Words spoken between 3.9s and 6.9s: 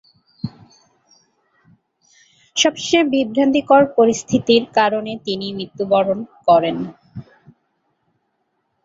পরিস্থিতির কারণে তিনি মৃত্যুবরণ করেন।